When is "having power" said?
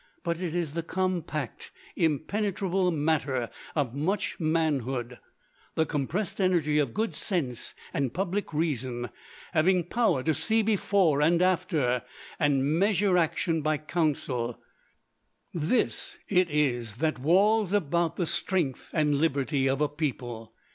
9.53-10.23